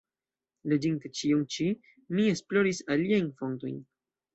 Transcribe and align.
Leginte 0.73 1.11
ĉion 1.21 1.45
ĉi, 1.57 1.69
mi 2.17 2.29
esploris 2.35 2.85
aliajn 2.97 3.33
fontojn. 3.41 3.83